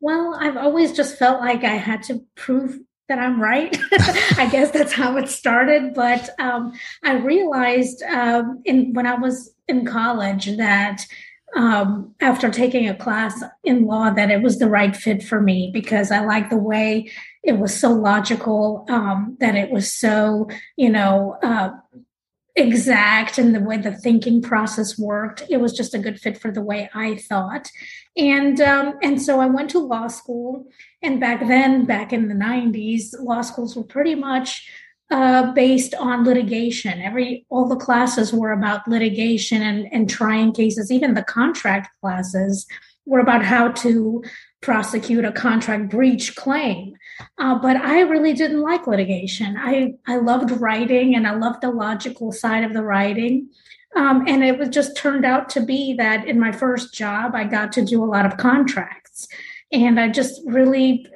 [0.00, 2.78] Well, I've always just felt like I had to prove
[3.10, 3.78] that I'm right.
[4.38, 5.92] I guess that's how it started.
[5.92, 6.72] But um,
[7.04, 11.04] I realized um, in when I was in college that
[11.56, 15.70] um, after taking a class in law that it was the right fit for me
[15.72, 17.10] because I like the way
[17.42, 21.70] it was so logical, um, that it was so you know uh,
[22.58, 25.42] exact and the way the thinking process worked.
[25.48, 27.70] It was just a good fit for the way I thought.
[28.16, 30.66] And um, and so I went to law school.
[31.02, 34.68] And back then, back in the 90s, law schools were pretty much
[35.10, 37.00] uh, based on litigation.
[37.00, 40.90] Every all the classes were about litigation and, and trying cases.
[40.90, 42.66] Even the contract classes
[43.06, 44.22] were about how to
[44.60, 46.94] prosecute a contract breach claim.
[47.38, 49.56] Uh, but I really didn't like litigation.
[49.56, 53.48] I, I loved writing and I loved the logical side of the writing.
[53.96, 57.44] Um, and it was just turned out to be that in my first job, I
[57.44, 59.26] got to do a lot of contracts.
[59.72, 61.06] And I just really,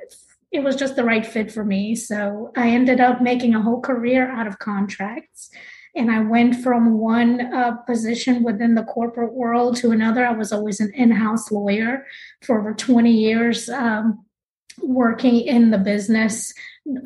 [0.52, 1.94] it was just the right fit for me.
[1.94, 5.50] So I ended up making a whole career out of contracts.
[5.94, 10.24] And I went from one uh, position within the corporate world to another.
[10.24, 12.06] I was always an in house lawyer
[12.42, 13.68] for over 20 years.
[13.68, 14.24] Um,
[14.80, 16.54] working in the business,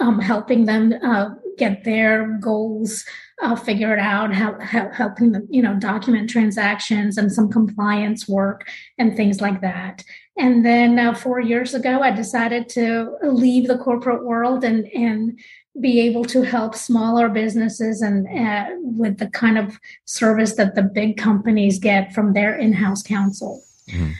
[0.00, 3.04] um, helping them uh, get their goals
[3.42, 8.68] uh, figured out, help, help, helping them, you know, document transactions and some compliance work
[8.98, 10.02] and things like that.
[10.38, 15.38] And then uh, four years ago, I decided to leave the corporate world and and
[15.78, 20.82] be able to help smaller businesses and uh, with the kind of service that the
[20.82, 24.12] big companies get from their in-house counsel, mm-hmm.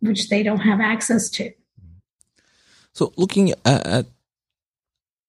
[0.00, 1.50] which they don't have access to.
[2.94, 4.06] So looking at, at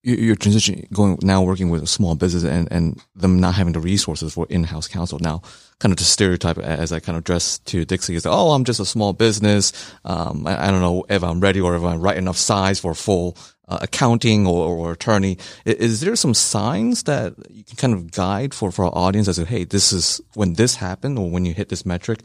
[0.03, 3.79] your transition, going now working with a small business and, and them not having the
[3.79, 5.17] resources for in-house counsel.
[5.17, 5.41] Now,
[5.79, 8.79] kind of the stereotype as I kind of dress to Dixie is, oh, I'm just
[8.79, 9.73] a small business.
[10.05, 12.93] Um, I, I, don't know if I'm ready or if I'm right enough size for
[12.93, 13.35] full
[13.67, 15.39] uh, accounting or, or attorney.
[15.65, 19.27] Is, is, there some signs that you can kind of guide for, for our audience
[19.27, 22.19] as to, hey, this is when this happened or when you hit this metric,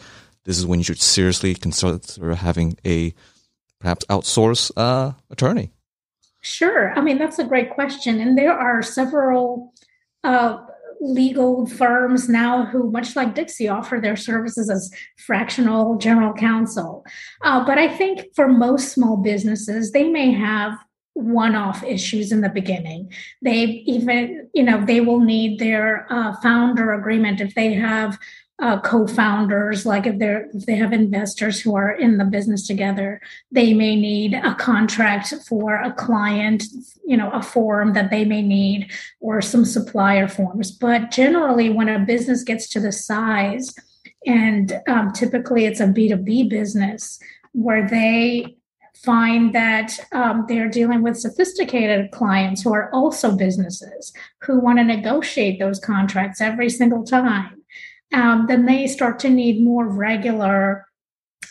[0.44, 1.98] this is when you should seriously consider
[2.34, 3.14] having a
[3.80, 5.72] perhaps outsource uh, attorney?
[6.42, 6.92] Sure.
[6.96, 8.20] I mean, that's a great question.
[8.20, 9.74] And there are several
[10.24, 10.58] uh,
[11.00, 17.04] legal firms now who, much like Dixie, offer their services as fractional general counsel.
[17.42, 20.78] Uh, but I think for most small businesses, they may have
[21.14, 23.12] one-off issues in the beginning
[23.42, 28.16] they even you know they will need their uh, founder agreement if they have
[28.60, 33.20] uh, co-founders like if they're if they have investors who are in the business together
[33.50, 36.64] they may need a contract for a client
[37.10, 40.70] you know a form that they may need or some supplier forms.
[40.70, 43.74] But generally when a business gets to the size
[44.26, 47.18] and um, typically it's a b2b business
[47.52, 48.56] where they
[48.94, 54.84] find that um, they're dealing with sophisticated clients who are also businesses who want to
[54.84, 57.59] negotiate those contracts every single time,
[58.12, 60.86] um, then they start to need more regular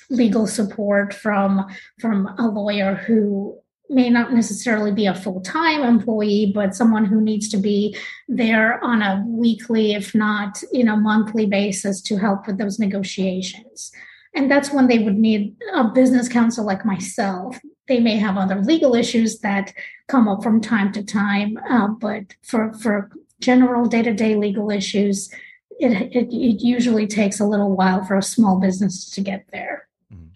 [0.09, 1.65] legal support from
[1.99, 3.57] from a lawyer who
[3.91, 7.95] may not necessarily be a full-time employee but someone who needs to be
[8.27, 13.91] there on a weekly if not you know monthly basis to help with those negotiations
[14.35, 17.59] and that's when they would need a business counsel like myself.
[17.87, 19.73] They may have other legal issues that
[20.07, 24.69] come up from time to time, uh, but for, for general day to day legal
[24.69, 25.31] issues,
[25.79, 29.87] it, it, it, usually takes a little while for a small business to get there.
[30.13, 30.27] Mm-hmm.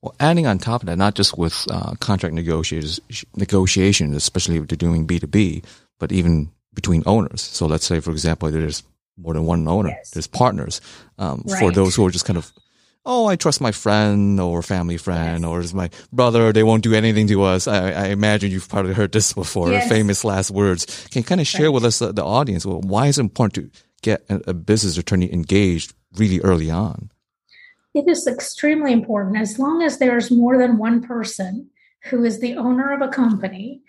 [0.00, 3.00] Well, adding on top of that, not just with uh, contract negotiators,
[3.34, 5.64] negotiations, especially if they're doing B2B,
[5.98, 7.42] but even between owners.
[7.42, 8.82] So let's say, for example, there's
[9.16, 10.10] more than one owner, yes.
[10.10, 10.80] there's partners.
[11.18, 11.58] Um, right.
[11.58, 12.52] For those who are just kind of
[13.06, 15.48] oh, I trust my friend or family friend yes.
[15.48, 16.52] or is my brother.
[16.52, 17.68] They won't do anything to us.
[17.68, 19.70] I, I imagine you've probably heard this before.
[19.70, 19.88] Yes.
[19.88, 21.06] Famous last words.
[21.10, 21.74] Can you kind of share right.
[21.74, 22.66] with us uh, the audience?
[22.66, 27.10] Well, why is it important to get a, business attorney engaged really early on?
[27.92, 29.36] It is extremely important.
[29.36, 31.70] As long as there's more than one person
[32.04, 33.82] who is the owner of a company,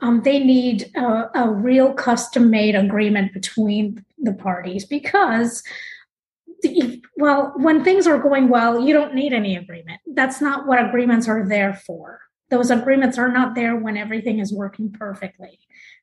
[0.00, 5.62] um, they need a, a real custom made agreement between the parties because
[7.16, 10.00] well, when things are going well, you don't need any agreement.
[10.06, 12.20] That's not what agreements are there for.
[12.50, 15.58] Those agreements are not there when everything is working perfectly.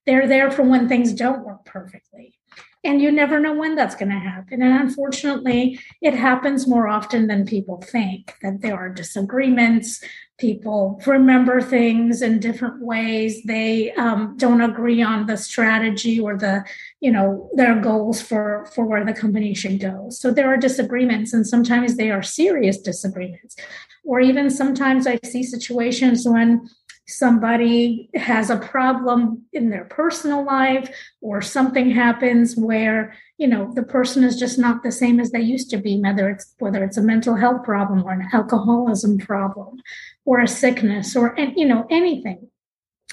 [0.05, 2.38] They're there for when things don't work perfectly.
[2.83, 4.61] And you never know when that's going to happen.
[4.61, 10.01] And unfortunately, it happens more often than people think that there are disagreements.
[10.37, 13.43] People remember things in different ways.
[13.43, 16.63] They um, don't agree on the strategy or the
[17.01, 20.07] you know their goals for for where the company should go.
[20.09, 23.57] So there are disagreements and sometimes they are serious disagreements.
[24.05, 26.69] Or even sometimes i see situations when
[27.09, 30.89] somebody has a problem in their personal life
[31.21, 35.41] or something happens where you know the person is just not the same as they
[35.41, 39.81] used to be whether it's whether it's a mental health problem or an alcoholism problem
[40.25, 42.47] or a sickness or you know anything.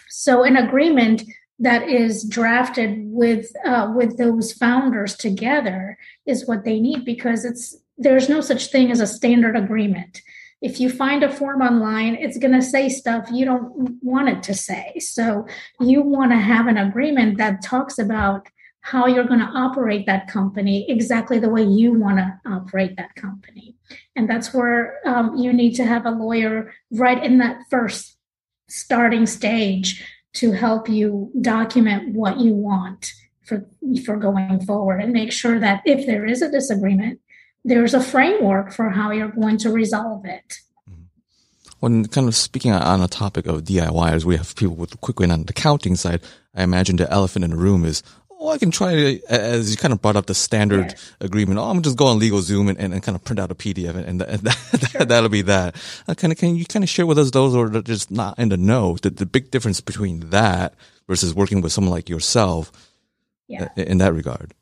[0.09, 1.23] So an agreement
[1.59, 7.77] that is drafted with uh, with those founders together is what they need because it's
[7.97, 10.21] there's no such thing as a standard agreement
[10.63, 14.43] if you find a form online, it's going to say stuff you don't want it
[14.45, 14.99] to say.
[14.99, 15.47] So
[15.81, 18.49] you want to have an agreement that talks about
[18.81, 23.15] how you're going to operate that company exactly the way you want to operate that
[23.17, 23.75] company.
[24.15, 28.17] And that's where um, you need to have a lawyer right in that first
[28.69, 33.13] starting stage to help you document what you want
[33.45, 33.67] for
[34.05, 37.21] for going forward and make sure that if there is a disagreement
[37.67, 40.61] there's a framework for how you're going to resolve it.
[41.81, 45.31] When kind of speaking on a topic of DIYers, we have people with quick win
[45.31, 46.23] on the accounting side.
[46.55, 49.77] I imagine the elephant in the room is, oh, I can try to, as you
[49.77, 51.13] kind of brought up the standard yes.
[51.21, 51.59] agreement.
[51.59, 53.95] Oh, I'm just go on LegalZoom and, and, and, kind of print out a PDF
[53.95, 55.05] and, and, that, sure.
[55.05, 55.75] that'll be that.
[56.09, 58.39] Uh, kind of, can you kind of share with us those who are just not
[58.39, 60.75] in the know, the, the big difference between that
[61.09, 62.71] versus working with someone like yourself
[63.49, 63.69] yeah.
[63.77, 64.55] in that regard?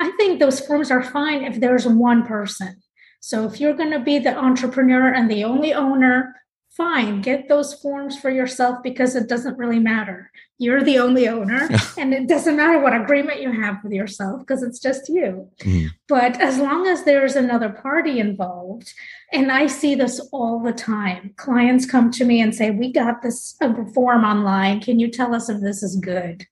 [0.00, 2.82] I think those forms are fine if there's one person.
[3.20, 6.34] So if you're going to be the entrepreneur and the only owner,
[6.76, 10.30] fine, get those forms for yourself because it doesn't really matter.
[10.58, 14.62] You're the only owner, and it doesn't matter what agreement you have with yourself because
[14.62, 15.48] it's just you.
[15.60, 15.90] Mm.
[16.08, 18.92] But as long as there's another party involved,
[19.32, 23.22] and I see this all the time, clients come to me and say, We got
[23.22, 23.56] this
[23.94, 24.80] form online.
[24.80, 26.46] Can you tell us if this is good?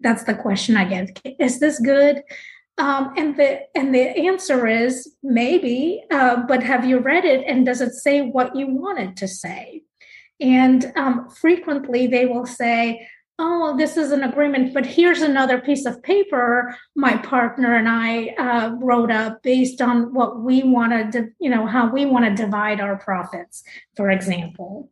[0.00, 1.20] That's the question I get.
[1.38, 2.22] Is this good?
[2.80, 7.66] Um, and the and the answer is maybe, uh, but have you read it and
[7.66, 9.82] does it say what you wanted to say?
[10.40, 13.06] And um, frequently they will say,
[13.38, 18.28] "Oh, this is an agreement, but here's another piece of paper my partner and I
[18.38, 22.42] uh, wrote up based on what we wanted to, you know, how we want to
[22.42, 23.62] divide our profits,
[23.94, 24.88] for example."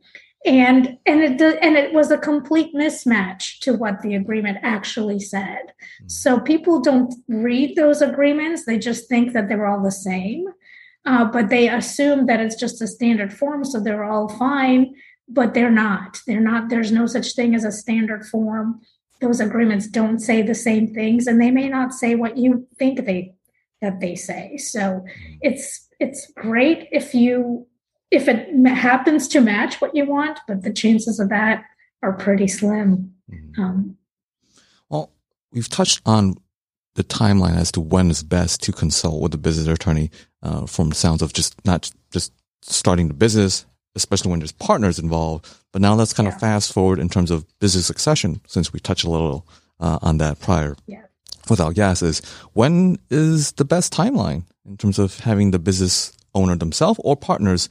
[0.48, 5.66] And and it and it was a complete mismatch to what the agreement actually said.
[5.66, 6.08] Mm-hmm.
[6.08, 10.46] So people don't read those agreements; they just think that they're all the same,
[11.04, 14.94] uh, but they assume that it's just a standard form, so they're all fine.
[15.28, 16.20] But they're not.
[16.26, 16.70] They're not.
[16.70, 18.80] There's no such thing as a standard form.
[19.20, 23.04] Those agreements don't say the same things, and they may not say what you think
[23.04, 23.34] they
[23.82, 24.56] that they say.
[24.56, 25.34] So mm-hmm.
[25.42, 27.66] it's it's great if you
[28.10, 31.64] if it happens to match what you want, but the chances of that
[32.02, 33.14] are pretty slim.
[33.30, 33.60] Mm-hmm.
[33.60, 33.96] Um,
[34.88, 35.12] well,
[35.52, 36.36] we've touched on
[36.94, 40.10] the timeline as to when is best to consult with a business attorney
[40.42, 42.32] uh, from the sounds of just not just
[42.62, 45.48] starting the business, especially when there's partners involved.
[45.72, 46.34] But now let's kind yeah.
[46.34, 49.46] of fast forward in terms of business succession, since we touched a little
[49.80, 50.76] uh, on that prior.
[50.86, 51.02] Yeah.
[51.48, 52.20] Without gas, is
[52.52, 57.68] when is the best timeline in terms of having the business owner themselves or partners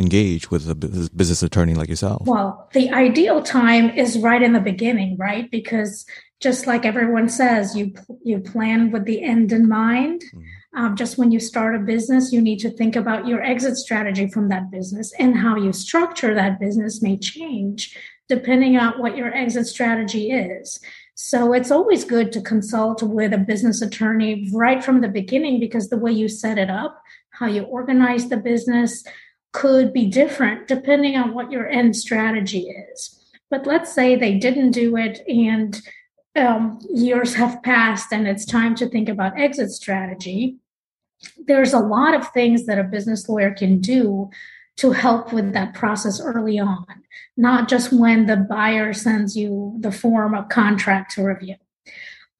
[0.00, 2.26] engage with a business attorney like yourself?
[2.26, 5.48] Well, the ideal time is right in the beginning, right?
[5.50, 6.06] Because
[6.40, 7.92] just like everyone says, you
[8.24, 10.22] you plan with the end in mind.
[10.22, 10.40] Mm-hmm.
[10.72, 14.28] Um, just when you start a business, you need to think about your exit strategy
[14.28, 17.96] from that business and how you structure that business may change
[18.28, 20.80] depending on what your exit strategy is.
[21.16, 25.88] So it's always good to consult with a business attorney right from the beginning because
[25.88, 29.04] the way you set it up, how you organize the business,
[29.52, 33.18] could be different depending on what your end strategy is.
[33.50, 35.80] But let's say they didn't do it and
[36.36, 40.56] um, years have passed and it's time to think about exit strategy.
[41.46, 44.30] There's a lot of things that a business lawyer can do
[44.76, 46.86] to help with that process early on,
[47.36, 51.56] not just when the buyer sends you the form of contract to review.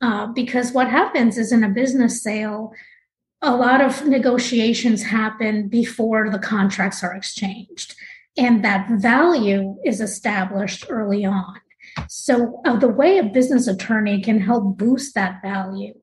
[0.01, 2.73] Uh, because what happens is in a business sale,
[3.43, 7.95] a lot of negotiations happen before the contracts are exchanged
[8.37, 11.57] and that value is established early on.
[12.09, 15.95] So uh, the way a business attorney can help boost that value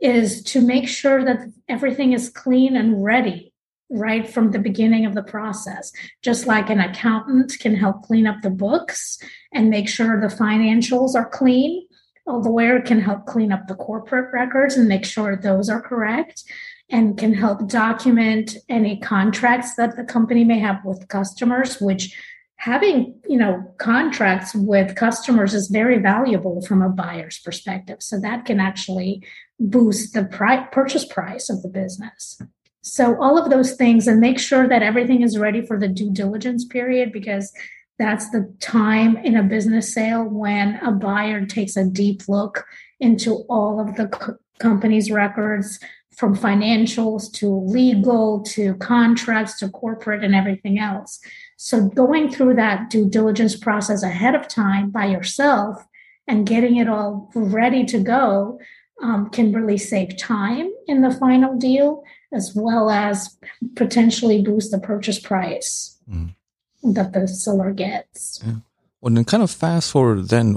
[0.00, 3.52] is to make sure that everything is clean and ready
[3.88, 8.42] right from the beginning of the process just like an accountant can help clean up
[8.42, 9.16] the books
[9.52, 11.86] and make sure the financials are clean.
[12.26, 16.42] A lawyer can help clean up the corporate records and make sure those are correct
[16.90, 22.16] and can help document any contracts that the company may have with customers which
[22.56, 27.98] having you know contracts with customers is very valuable from a buyer's perspective.
[28.00, 29.22] So that can actually
[29.60, 32.40] boost the price, purchase price of the business.
[32.82, 36.10] So all of those things and make sure that everything is ready for the due
[36.12, 37.52] diligence period because
[37.98, 42.64] that's the time in a business sale when a buyer takes a deep look
[43.00, 45.80] into all of the co- company's records
[46.16, 51.20] from financials to legal to contracts to corporate and everything else.
[51.58, 55.84] So going through that due diligence process ahead of time by yourself
[56.26, 58.58] and getting it all ready to go
[59.02, 62.02] um, can really save time in the final deal
[62.32, 63.36] as well as
[63.74, 66.34] potentially boost the purchase price mm.
[66.82, 68.40] that the seller gets.
[68.44, 68.54] Yeah.
[69.02, 70.56] Well, then kind of fast forward then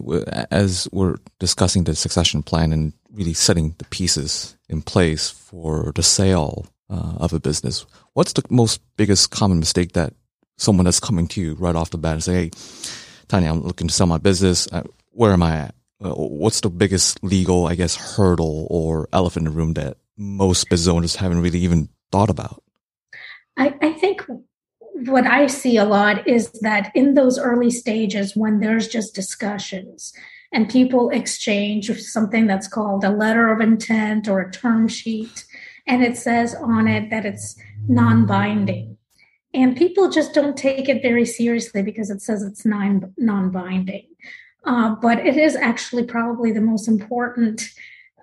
[0.51, 6.03] as we're discussing the succession plan and really setting the pieces in place for the
[6.03, 7.85] sale uh, of a business.
[8.13, 10.13] What's the most biggest common mistake that
[10.57, 12.51] someone that's coming to you right off the bat and say, "Hey,
[13.27, 14.67] Tanya, I'm looking to sell my business.
[14.71, 15.75] Uh, where am I at?
[16.03, 20.69] Uh, what's the biggest legal, I guess, hurdle or elephant in the room that most
[20.69, 22.63] business owners haven't really even thought about?"
[23.57, 24.23] I, I think
[25.05, 30.13] what I see a lot is that in those early stages, when there's just discussions
[30.51, 35.45] and people exchange something that's called a letter of intent or a term sheet,
[35.85, 37.55] and it says on it that it's
[37.87, 38.97] non binding.
[39.53, 44.07] And people just don't take it very seriously because it says it's non binding.
[44.65, 47.71] Uh, but it is actually probably the most important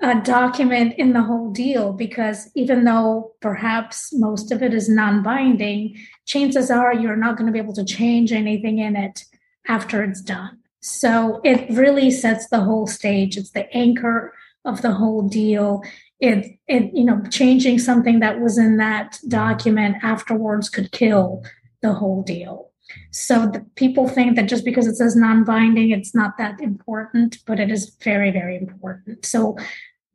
[0.02, 5.22] uh, document in the whole deal because even though perhaps most of it is non
[5.22, 5.96] binding,
[6.26, 9.24] chances are you're not going to be able to change anything in it
[9.66, 10.58] after it's done.
[10.88, 13.36] So it really sets the whole stage.
[13.36, 14.32] It's the anchor
[14.64, 15.82] of the whole deal.
[16.20, 21.42] It, it, you know, changing something that was in that document afterwards could kill
[21.82, 22.70] the whole deal.
[23.10, 27.58] So the people think that just because it says non-binding, it's not that important, but
[27.58, 29.26] it is very, very important.
[29.26, 29.58] So,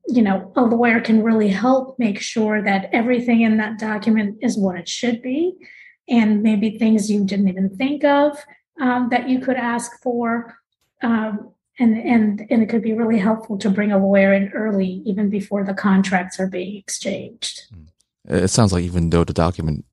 [0.08, 4.58] you know, a lawyer can really help make sure that everything in that document is
[4.58, 5.54] what it should be,
[6.08, 8.38] and maybe things you didn't even think of
[8.80, 10.58] um, that you could ask for.
[11.02, 15.02] Um, and, and, and it could be really helpful to bring a lawyer in early,
[15.06, 17.62] even before the contracts are being exchanged.
[18.28, 19.86] It sounds like even though the document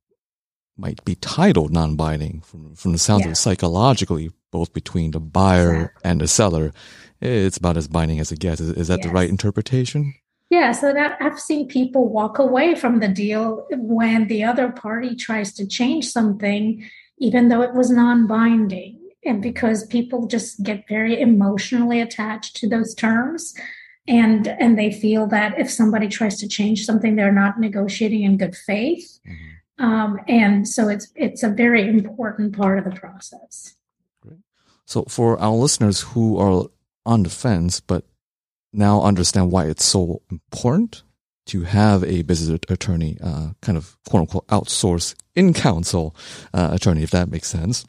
[0.76, 3.28] might be titled non-binding from, from the sounds yeah.
[3.28, 6.10] of it psychologically, both between the buyer exactly.
[6.10, 6.72] and the seller.
[7.20, 8.60] It's about as binding as it gets.
[8.60, 9.06] Is, is that yes.
[9.06, 10.14] the right interpretation?
[10.50, 15.14] Yeah, so that I've seen people walk away from the deal when the other party
[15.14, 16.88] tries to change something,
[17.18, 22.94] even though it was non-binding, and because people just get very emotionally attached to those
[22.94, 23.54] terms,
[24.06, 28.36] and and they feel that if somebody tries to change something, they're not negotiating in
[28.36, 29.84] good faith, mm-hmm.
[29.84, 33.74] um, and so it's it's a very important part of the process.
[34.20, 34.40] Great.
[34.86, 36.66] So for our listeners who are
[37.04, 38.04] on the fence but
[38.72, 41.02] now understand why it's so important
[41.46, 46.14] to have a business attorney, uh, kind of quote unquote outsource in counsel
[46.52, 47.86] uh, attorney, if that makes sense.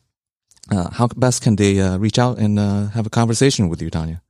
[0.71, 3.89] Uh, how best can they uh, reach out and uh, have a conversation with you,
[3.89, 4.21] Tanya?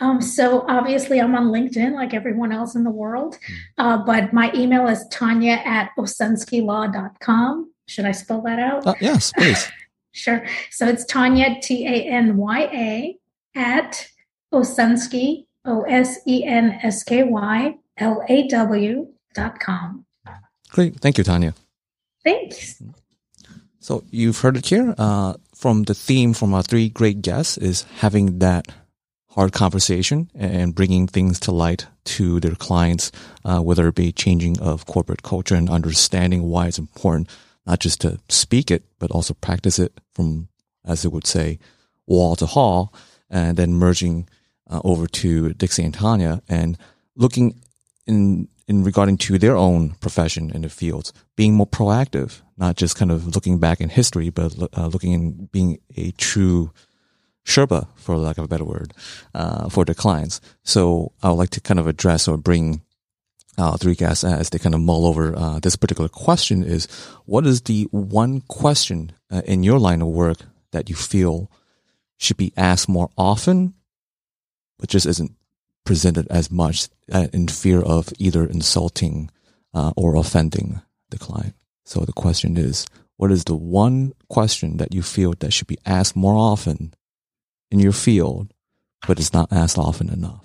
[0.00, 3.54] Um, so obviously I'm on LinkedIn like everyone else in the world, hmm.
[3.78, 7.72] uh, but my email is tanya at osenskylaw.com.
[7.86, 8.96] Should I spell that out?
[9.00, 9.70] yes, please.
[10.12, 10.44] sure.
[10.70, 13.16] So it's Tanya, T-A-N-Y-A
[13.54, 14.06] at
[14.52, 20.04] Osensky, O S E N S K Y L A W dot com.
[20.70, 20.98] Great.
[21.00, 21.54] Thank you, Tanya.
[22.24, 22.82] Thanks.
[23.82, 27.82] So you've heard it here uh, from the theme from our three great guests is
[27.96, 28.68] having that
[29.30, 33.10] hard conversation and bringing things to light to their clients,
[33.44, 37.28] uh, whether it be changing of corporate culture and understanding why it's important,
[37.66, 40.46] not just to speak it, but also practice it from,
[40.84, 41.58] as it would say,
[42.06, 42.94] wall to hall,
[43.30, 44.28] and then merging
[44.70, 46.78] uh, over to Dixie and Tanya and
[47.16, 47.60] looking
[48.06, 52.96] in in regarding to their own profession in the fields, being more proactive, not just
[52.96, 56.72] kind of looking back in history, but uh, looking and being a true
[57.44, 58.94] Sherpa, for lack of a better word,
[59.34, 60.40] uh, for their clients.
[60.62, 62.82] So I would like to kind of address or bring
[63.58, 66.86] uh, three guests as they kind of mull over uh, this particular question is
[67.26, 70.38] what is the one question uh, in your line of work
[70.70, 71.50] that you feel
[72.16, 73.74] should be asked more often
[74.78, 75.32] but just isn't
[75.84, 79.30] presented as much uh, in fear of either insulting
[79.74, 80.80] uh, or offending
[81.10, 81.54] the client.
[81.84, 85.78] So the question is, what is the one question that you feel that should be
[85.84, 86.94] asked more often
[87.70, 88.52] in your field,
[89.06, 90.44] but it's not asked often enough?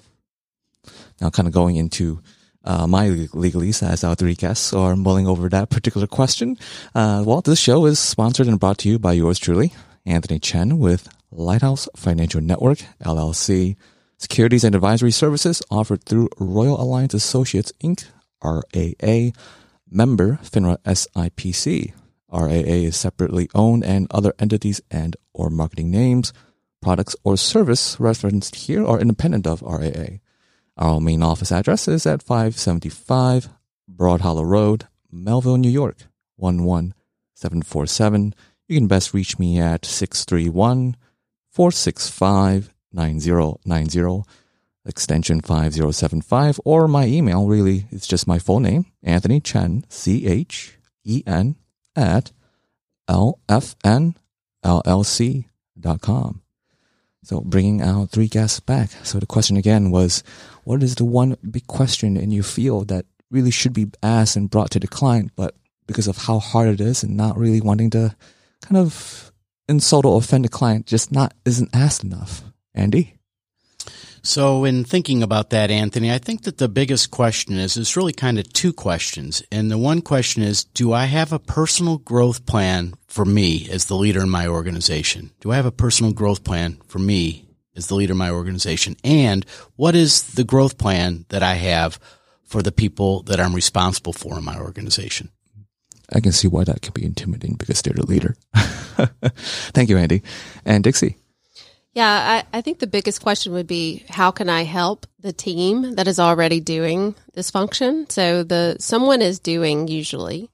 [1.21, 2.21] Now, kind of going into
[2.63, 6.57] uh, my legalese as our three guests are mulling over that particular question.
[6.93, 9.73] Uh, well, this show is sponsored and brought to you by yours truly,
[10.05, 13.75] Anthony Chen with Lighthouse Financial Network, LLC.
[14.17, 18.05] Securities and advisory services offered through Royal Alliance Associates Inc.,
[18.43, 19.31] RAA,
[19.89, 21.93] member FINRA SIPC.
[22.31, 26.33] RAA is separately owned and other entities and or marketing names,
[26.81, 30.17] products or service referenced here are independent of RAA.
[30.77, 33.49] Our main office address is at 575
[33.87, 36.07] Broad Hollow Road, Melville, New York,
[36.37, 38.33] 11747.
[38.67, 40.95] You can best reach me at 631
[41.51, 44.23] 465 9090
[44.85, 51.55] extension 5075 or my email really it's just my full name anthony chen c-h-e-n
[51.95, 52.31] at
[53.09, 54.23] lfnllc.com
[57.27, 58.89] so bringing out three guests back.
[59.03, 60.23] So the question again was
[60.63, 64.49] what is the one big question in your field that really should be asked and
[64.49, 65.53] brought to the client but
[65.87, 68.15] because of how hard it is and not really wanting to
[68.61, 69.33] kind of
[69.67, 72.43] insult or offend the client just not isn't asked enough
[72.77, 73.15] Andy?
[74.23, 78.13] So, in thinking about that, Anthony, I think that the biggest question is it's really
[78.13, 79.41] kind of two questions.
[79.51, 83.85] And the one question is Do I have a personal growth plan for me as
[83.85, 85.31] the leader in my organization?
[85.39, 88.97] Do I have a personal growth plan for me as the leader of my organization?
[89.03, 91.99] And what is the growth plan that I have
[92.43, 95.29] for the people that I'm responsible for in my organization?
[96.13, 98.35] I can see why that can be intimidating because they're the leader.
[99.73, 100.23] Thank you, Andy.
[100.65, 101.17] And Dixie.
[101.97, 105.95] Yeah, I, I, think the biggest question would be how can I help the team
[105.95, 108.07] that is already doing this function?
[108.07, 110.51] So the someone is doing usually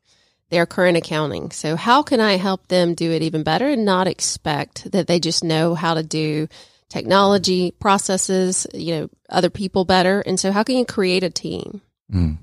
[0.52, 1.52] their current accounting.
[1.52, 5.20] So how can I help them do it even better and not expect that they
[5.20, 6.48] just know how to do
[6.88, 10.22] technology processes, you know, other people better?
[10.22, 11.82] And so how can you create a team?
[12.10, 12.38] Mm,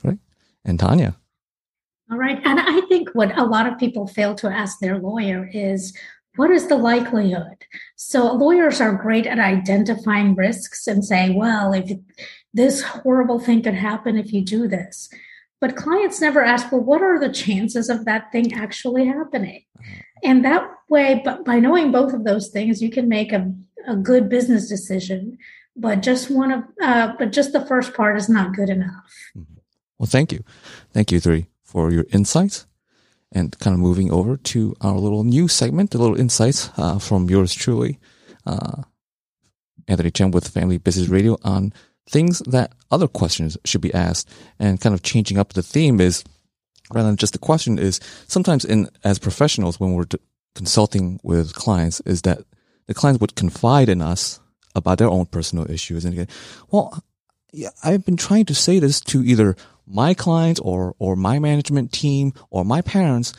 [0.00, 0.18] great.
[0.64, 1.14] And Tanya.
[2.10, 2.40] All right.
[2.42, 5.92] And I think what a lot of people fail to ask their lawyer is
[6.36, 7.64] what is the likelihood?
[7.96, 11.90] So lawyers are great at identifying risks and saying, well, if
[12.54, 15.08] this horrible thing could happen if you do this.
[15.60, 19.64] But clients never ask, well, what are the chances of that thing actually happening?
[20.22, 23.52] And that way, but by knowing both of those things, you can make a,
[23.86, 25.38] a good business decision.
[25.74, 29.12] But just one of, uh, but just the first part is not good enough.
[29.98, 30.42] Well, thank you,
[30.92, 32.66] thank you three for your insights
[33.36, 37.28] and kind of moving over to our little new segment, a little insights uh, from
[37.28, 37.98] yours truly,
[38.46, 38.82] uh,
[39.86, 41.74] Anthony Chen with Family Business Radio on
[42.08, 46.24] things that other questions should be asked, and kind of changing up the theme is
[46.94, 50.18] rather than just the question is sometimes in as professionals when we're d-
[50.54, 52.38] consulting with clients is that
[52.86, 54.40] the clients would confide in us
[54.74, 56.04] about their own personal issues.
[56.04, 56.28] And again,
[56.70, 57.02] well,
[57.56, 61.90] yeah, I've been trying to say this to either my clients or, or my management
[61.90, 63.32] team or my parents.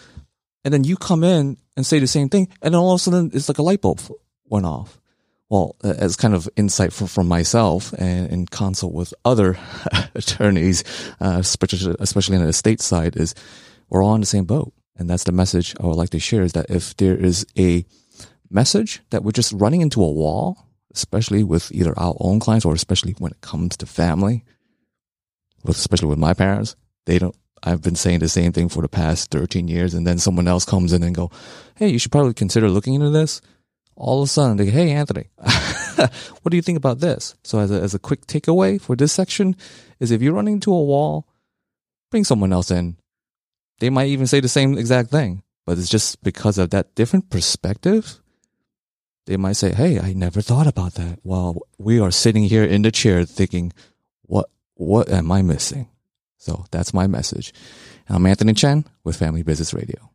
[0.66, 2.48] And then you come in and say the same thing.
[2.62, 4.02] And then all of a sudden it's like a light bulb
[4.46, 5.00] went off.
[5.50, 9.58] Well, as kind of insight from, myself and in consult with other
[10.16, 10.84] attorneys,
[11.22, 13.34] uh, especially, especially on the estate side is
[13.90, 14.74] we're all on the same boat.
[14.98, 17.86] And that's the message I would like to share is that if there is a
[18.50, 20.67] message that we're just running into a wall,
[20.98, 24.44] especially with either our own clients or especially when it comes to family,
[25.64, 26.76] with, especially with my parents,
[27.06, 29.94] they don't, I've been saying the same thing for the past 13 years.
[29.94, 31.32] And then someone else comes in and go,
[31.76, 33.42] Hey, you should probably consider looking into this.
[33.96, 37.36] All of a sudden they go, Hey, Anthony, what do you think about this?
[37.44, 39.56] So as a, as a quick takeaway for this section
[40.00, 41.28] is if you're running into a wall,
[42.12, 42.98] bring someone else in.
[43.80, 47.30] They might even say the same exact thing, but it's just because of that different
[47.30, 48.20] perspective
[49.28, 51.20] they might say, Hey, I never thought about that.
[51.22, 53.72] While we are sitting here in the chair thinking,
[54.24, 55.90] what, what am I missing?
[56.38, 57.54] So that's my message.
[58.10, 60.10] I'm Anthony Chen with Family Business Radio.